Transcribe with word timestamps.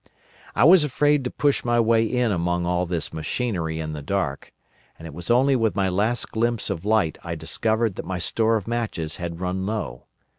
"I 0.55 0.63
was 0.63 0.83
afraid 0.83 1.23
to 1.25 1.29
push 1.29 1.63
my 1.63 1.79
way 1.79 2.03
in 2.03 2.31
among 2.31 2.65
all 2.65 2.87
this 2.87 3.13
machinery 3.13 3.79
in 3.79 3.93
the 3.93 4.01
dark, 4.01 4.51
and 4.97 5.05
it 5.05 5.13
was 5.13 5.29
only 5.29 5.55
with 5.55 5.75
my 5.75 5.89
last 5.89 6.31
glimpse 6.31 6.71
of 6.71 6.83
light 6.83 7.19
I 7.23 7.35
discovered 7.35 7.93
that 7.97 8.05
my 8.05 8.17
store 8.17 8.55
of 8.55 8.67
matches 8.67 9.17
had 9.17 9.39
run 9.41 9.67
low. 9.67 10.05